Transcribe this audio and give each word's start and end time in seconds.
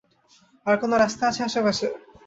আর 0.65 0.75
কোন 0.81 0.91
রাস্তা 0.95 1.23
আছে 1.29 1.41
আশেপাশে? 1.47 1.85